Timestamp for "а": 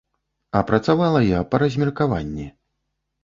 0.59-0.61